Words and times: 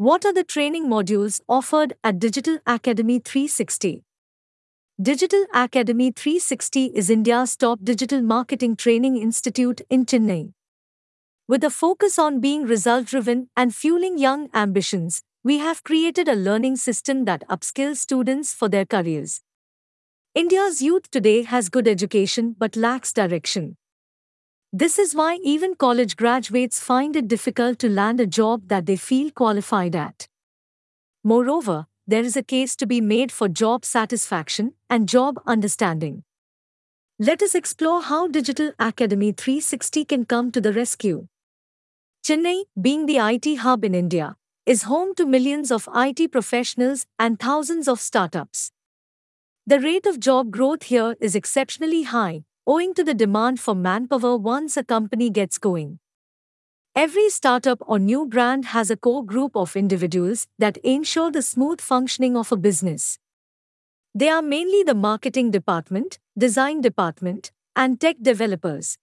What 0.00 0.24
are 0.24 0.32
the 0.32 0.44
training 0.44 0.86
modules 0.86 1.42
offered 1.46 1.92
at 2.02 2.18
Digital 2.18 2.56
Academy 2.66 3.18
360? 3.18 4.02
Digital 4.98 5.44
Academy 5.52 6.10
360 6.10 6.86
is 6.86 7.10
India's 7.10 7.54
top 7.54 7.80
digital 7.84 8.22
marketing 8.22 8.76
training 8.76 9.18
institute 9.18 9.82
in 9.90 10.06
Chennai. 10.06 10.54
With 11.46 11.62
a 11.64 11.68
focus 11.68 12.18
on 12.18 12.40
being 12.40 12.62
result 12.62 13.08
driven 13.08 13.50
and 13.54 13.74
fueling 13.74 14.16
young 14.16 14.48
ambitions, 14.54 15.22
we 15.44 15.58
have 15.58 15.84
created 15.84 16.28
a 16.28 16.34
learning 16.34 16.76
system 16.76 17.26
that 17.26 17.46
upskills 17.50 17.98
students 17.98 18.54
for 18.54 18.70
their 18.70 18.86
careers. 18.86 19.42
India's 20.34 20.80
youth 20.80 21.10
today 21.10 21.42
has 21.42 21.68
good 21.68 21.86
education 21.86 22.56
but 22.58 22.74
lacks 22.74 23.12
direction. 23.12 23.76
This 24.72 25.00
is 25.00 25.16
why 25.16 25.40
even 25.42 25.74
college 25.74 26.16
graduates 26.16 26.78
find 26.78 27.16
it 27.16 27.26
difficult 27.26 27.80
to 27.80 27.88
land 27.88 28.20
a 28.20 28.26
job 28.26 28.68
that 28.68 28.86
they 28.86 28.94
feel 28.94 29.32
qualified 29.32 29.96
at. 29.96 30.28
Moreover, 31.24 31.86
there 32.06 32.22
is 32.22 32.36
a 32.36 32.42
case 32.44 32.76
to 32.76 32.86
be 32.86 33.00
made 33.00 33.32
for 33.32 33.48
job 33.48 33.84
satisfaction 33.84 34.74
and 34.88 35.08
job 35.08 35.40
understanding. 35.44 36.22
Let 37.18 37.42
us 37.42 37.56
explore 37.56 38.00
how 38.00 38.28
Digital 38.28 38.70
Academy 38.78 39.32
360 39.32 40.04
can 40.04 40.24
come 40.24 40.52
to 40.52 40.60
the 40.60 40.72
rescue. 40.72 41.26
Chennai, 42.24 42.62
being 42.80 43.06
the 43.06 43.18
IT 43.18 43.56
hub 43.56 43.84
in 43.84 43.94
India, 43.94 44.36
is 44.66 44.84
home 44.84 45.16
to 45.16 45.26
millions 45.26 45.72
of 45.72 45.88
IT 45.96 46.30
professionals 46.30 47.06
and 47.18 47.40
thousands 47.40 47.88
of 47.88 47.98
startups. 47.98 48.70
The 49.66 49.80
rate 49.80 50.06
of 50.06 50.20
job 50.20 50.52
growth 50.52 50.84
here 50.84 51.16
is 51.20 51.34
exceptionally 51.34 52.04
high, 52.04 52.44
owing 52.70 52.94
to 52.94 53.02
the 53.02 53.14
demand 53.14 53.58
for 53.58 53.74
manpower 53.74 54.36
once 54.36 54.76
a 54.76 54.84
company 54.84 55.28
gets 55.28 55.58
going. 55.58 55.98
Every 56.94 57.28
startup 57.28 57.78
or 57.84 57.98
new 57.98 58.26
brand 58.26 58.66
has 58.66 58.92
a 58.92 58.96
core 58.96 59.26
group 59.26 59.56
of 59.56 59.74
individuals 59.74 60.46
that 60.60 60.76
ensure 60.84 61.32
the 61.32 61.42
smooth 61.42 61.80
functioning 61.80 62.36
of 62.36 62.52
a 62.52 62.56
business. 62.56 63.18
They 64.14 64.28
are 64.28 64.40
mainly 64.40 64.84
the 64.84 64.94
marketing 64.94 65.50
department, 65.50 66.20
design 66.38 66.80
department, 66.80 67.50
and 67.74 68.00
tech 68.00 68.18
developers. 68.22 68.98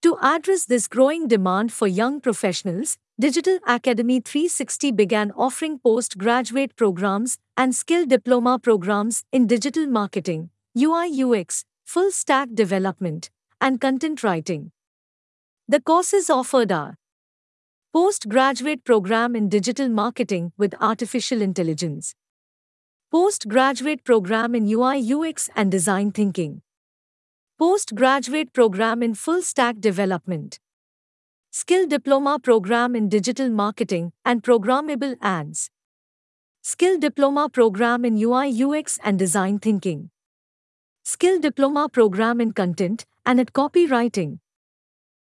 To 0.00 0.16
address 0.22 0.64
this 0.64 0.88
growing 0.88 1.28
demand 1.28 1.74
for 1.74 1.86
young 1.86 2.18
professionals, 2.18 2.96
Digital 3.20 3.58
Academy 3.66 4.20
360 4.20 4.92
began 4.92 5.32
offering 5.32 5.78
postgraduate 5.78 6.76
programs 6.76 7.36
and 7.58 7.74
skill 7.74 8.06
diploma 8.06 8.58
programs 8.58 9.22
in 9.30 9.46
digital 9.46 9.86
marketing, 9.86 10.48
UI 10.74 11.22
UX, 11.22 11.66
full 11.90 12.12
stack 12.12 12.48
development, 12.54 13.30
and 13.60 13.80
content 13.80 14.22
writing. 14.22 14.70
The 15.66 15.80
courses 15.80 16.30
offered 16.30 16.70
are 16.70 16.94
Postgraduate 17.92 18.84
Program 18.84 19.34
in 19.34 19.48
Digital 19.48 19.88
Marketing 19.88 20.52
with 20.56 20.72
Artificial 20.80 21.42
Intelligence, 21.42 22.14
Postgraduate 23.10 24.04
Program 24.04 24.54
in 24.54 24.68
UI 24.68 25.02
UX 25.12 25.50
and 25.56 25.72
Design 25.72 26.12
Thinking, 26.12 26.62
Postgraduate 27.58 28.52
Program 28.52 29.02
in 29.02 29.16
Full 29.16 29.42
Stack 29.42 29.80
Development, 29.80 30.60
Skill 31.50 31.88
Diploma 31.88 32.38
Program 32.38 32.94
in 32.94 33.08
Digital 33.08 33.50
Marketing 33.50 34.12
and 34.24 34.44
Programmable 34.44 35.16
Ads, 35.20 35.70
Skill 36.62 37.00
Diploma 37.00 37.48
Program 37.48 38.04
in 38.04 38.16
UI 38.16 38.48
UX 38.62 39.00
and 39.02 39.18
Design 39.18 39.58
Thinking. 39.58 40.10
Skill 41.02 41.40
Diploma 41.40 41.88
Program 41.88 42.40
in 42.40 42.52
Content 42.52 43.06
and 43.24 43.40
at 43.40 43.52
Copywriting. 43.52 44.38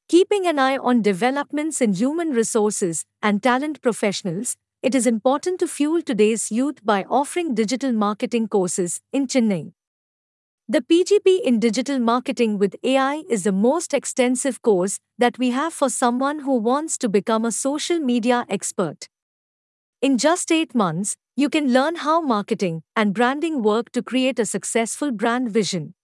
Keeping 0.07 0.45
an 0.45 0.59
eye 0.59 0.77
on 0.77 1.01
developments 1.01 1.81
in 1.81 1.93
human 1.93 2.29
resources 2.29 3.05
and 3.21 3.41
talent 3.41 3.81
professionals, 3.81 4.55
it 4.83 4.93
is 4.93 5.07
important 5.07 5.59
to 5.59 5.67
fuel 5.67 6.01
today's 6.01 6.51
youth 6.51 6.85
by 6.85 7.03
offering 7.09 7.55
digital 7.55 7.91
marketing 7.91 8.47
courses 8.47 9.01
in 9.11 9.27
Chennai. 9.27 9.73
The 10.67 10.81
PGP 10.81 11.41
in 11.41 11.59
Digital 11.59 11.99
Marketing 11.99 12.57
with 12.57 12.75
AI 12.83 13.23
is 13.29 13.43
the 13.43 13.51
most 13.51 13.93
extensive 13.93 14.61
course 14.61 14.99
that 15.17 15.37
we 15.37 15.49
have 15.49 15.73
for 15.73 15.89
someone 15.89 16.39
who 16.39 16.57
wants 16.57 16.97
to 16.99 17.09
become 17.09 17.45
a 17.45 17.51
social 17.51 17.99
media 17.99 18.45
expert. 18.47 19.09
In 20.01 20.17
just 20.17 20.51
8 20.51 20.75
months, 20.75 21.17
you 21.35 21.49
can 21.49 21.73
learn 21.73 21.95
how 21.95 22.21
marketing 22.21 22.83
and 22.95 23.11
branding 23.13 23.63
work 23.63 23.91
to 23.91 24.03
create 24.03 24.37
a 24.37 24.45
successful 24.45 25.11
brand 25.11 25.49
vision. 25.49 25.95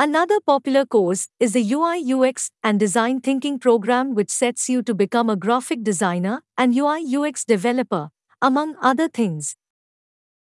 Another 0.00 0.40
popular 0.40 0.84
course 0.84 1.28
is 1.38 1.52
the 1.52 1.72
UI 1.72 2.02
UX 2.12 2.50
and 2.64 2.80
Design 2.80 3.20
Thinking 3.20 3.60
program, 3.60 4.16
which 4.16 4.30
sets 4.30 4.68
you 4.68 4.82
to 4.82 4.94
become 4.94 5.30
a 5.30 5.36
graphic 5.36 5.84
designer 5.84 6.42
and 6.58 6.74
UI 6.74 7.04
UX 7.14 7.44
developer, 7.44 8.10
among 8.40 8.74
other 8.82 9.06
things. 9.06 9.54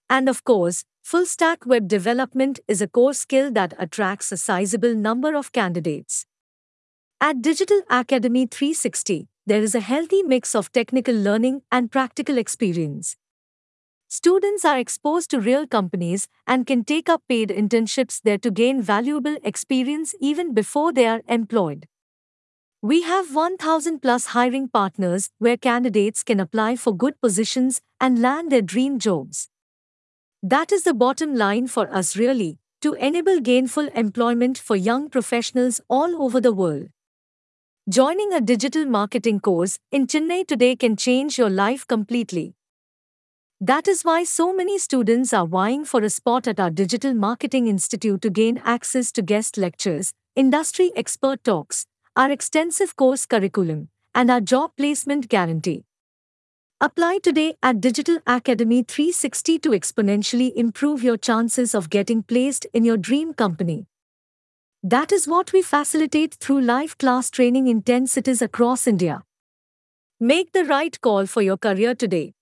And 0.09 0.27
of 0.27 0.43
course, 0.43 0.83
full 1.03 1.27
stack 1.27 1.67
web 1.67 1.87
development 1.87 2.59
is 2.67 2.81
a 2.81 2.87
core 2.87 3.13
skill 3.13 3.51
that 3.51 3.75
attracts 3.77 4.31
a 4.31 4.37
sizable 4.37 4.95
number 4.95 5.35
of 5.35 5.51
candidates. 5.51 6.25
At 7.19 7.43
Digital 7.43 7.83
Academy 7.87 8.47
360, 8.47 9.27
there 9.45 9.61
is 9.61 9.75
a 9.75 9.79
healthy 9.79 10.23
mix 10.23 10.55
of 10.55 10.71
technical 10.71 11.13
learning 11.13 11.61
and 11.71 11.91
practical 11.91 12.39
experience. 12.39 13.15
Students 14.13 14.65
are 14.65 14.77
exposed 14.77 15.31
to 15.31 15.39
real 15.39 15.65
companies 15.65 16.27
and 16.45 16.67
can 16.67 16.83
take 16.83 17.07
up 17.07 17.21
paid 17.29 17.47
internships 17.47 18.19
there 18.21 18.37
to 18.39 18.51
gain 18.51 18.81
valuable 18.81 19.37
experience 19.41 20.13
even 20.19 20.53
before 20.53 20.91
they 20.91 21.07
are 21.07 21.21
employed. 21.29 21.87
We 22.81 23.03
have 23.03 23.33
1000 23.33 24.01
plus 24.01 24.25
hiring 24.35 24.67
partners 24.67 25.29
where 25.37 25.55
candidates 25.55 26.23
can 26.23 26.41
apply 26.41 26.75
for 26.75 26.93
good 26.93 27.21
positions 27.21 27.79
and 28.01 28.21
land 28.21 28.51
their 28.51 28.61
dream 28.61 28.99
jobs. 28.99 29.47
That 30.43 30.73
is 30.73 30.83
the 30.83 30.93
bottom 30.93 31.33
line 31.33 31.67
for 31.67 31.89
us, 31.89 32.17
really, 32.17 32.59
to 32.81 32.95
enable 32.95 33.39
gainful 33.39 33.87
employment 33.95 34.57
for 34.57 34.75
young 34.75 35.09
professionals 35.09 35.79
all 35.87 36.21
over 36.21 36.41
the 36.41 36.51
world. 36.51 36.89
Joining 37.87 38.33
a 38.33 38.41
digital 38.41 38.85
marketing 38.85 39.39
course 39.39 39.79
in 39.89 40.05
Chennai 40.05 40.45
today 40.45 40.75
can 40.75 40.97
change 40.97 41.37
your 41.37 41.49
life 41.49 41.87
completely. 41.87 42.55
That 43.63 43.87
is 43.87 44.01
why 44.01 44.23
so 44.23 44.51
many 44.51 44.79
students 44.79 45.33
are 45.33 45.45
vying 45.45 45.85
for 45.85 46.01
a 46.01 46.09
spot 46.09 46.47
at 46.47 46.59
our 46.59 46.71
Digital 46.71 47.13
Marketing 47.13 47.67
Institute 47.67 48.19
to 48.23 48.31
gain 48.31 48.59
access 48.65 49.11
to 49.11 49.21
guest 49.21 49.55
lectures, 49.55 50.13
industry 50.35 50.91
expert 50.95 51.43
talks, 51.43 51.85
our 52.15 52.31
extensive 52.31 52.95
course 52.95 53.27
curriculum, 53.27 53.89
and 54.15 54.31
our 54.31 54.41
job 54.41 54.71
placement 54.77 55.29
guarantee. 55.29 55.85
Apply 56.79 57.19
today 57.21 57.53
at 57.61 57.79
Digital 57.79 58.17
Academy 58.25 58.81
360 58.81 59.59
to 59.59 59.69
exponentially 59.69 60.51
improve 60.55 61.03
your 61.03 61.17
chances 61.17 61.75
of 61.75 61.91
getting 61.91 62.23
placed 62.23 62.65
in 62.73 62.83
your 62.83 62.97
dream 62.97 63.31
company. 63.31 63.85
That 64.81 65.11
is 65.11 65.27
what 65.27 65.53
we 65.53 65.61
facilitate 65.61 66.33
through 66.33 66.61
live 66.61 66.97
class 66.97 67.29
training 67.29 67.67
in 67.67 67.83
10 67.83 68.07
cities 68.07 68.41
across 68.41 68.87
India. 68.87 69.21
Make 70.19 70.51
the 70.51 70.65
right 70.65 70.99
call 70.99 71.27
for 71.27 71.43
your 71.43 71.57
career 71.57 71.93
today. 71.93 72.33